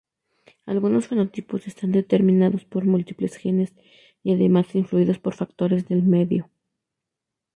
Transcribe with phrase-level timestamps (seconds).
[0.65, 3.71] Algunos fenotipos están determinados por múltiples genes,
[4.23, 6.49] y además influidos por factores del medio.